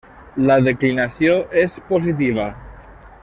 [0.45, 2.47] La declinació és positiva.